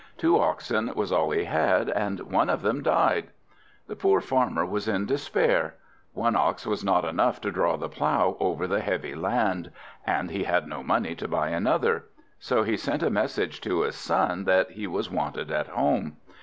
Two 0.17 0.39
oxen 0.39 0.91
was 0.95 1.11
all 1.11 1.29
he 1.29 1.43
had, 1.43 1.87
and 1.87 2.21
one 2.21 2.49
of 2.49 2.63
them 2.63 2.81
died. 2.81 3.27
The 3.85 3.95
poor 3.95 4.19
Farmer 4.19 4.65
was 4.65 4.87
in 4.87 5.05
despair. 5.05 5.75
One 6.13 6.35
ox 6.35 6.65
was 6.65 6.83
not 6.83 7.05
enough 7.05 7.39
to 7.41 7.51
draw 7.51 7.77
the 7.77 7.87
plough 7.87 8.35
over 8.39 8.65
the 8.65 8.79
heavy 8.81 9.13
land; 9.13 9.69
and 10.07 10.31
he 10.31 10.45
had 10.45 10.67
no 10.67 10.81
money 10.81 11.13
to 11.17 11.27
buy 11.27 11.49
another. 11.49 12.05
So 12.39 12.63
he 12.63 12.77
sent 12.77 13.03
a 13.03 13.11
message 13.11 13.61
to 13.61 13.81
his 13.81 13.93
son, 13.93 14.45
that 14.45 14.71
he 14.71 14.87
was 14.87 15.11
wanted 15.11 15.51
at 15.51 15.67
home. 15.67 16.17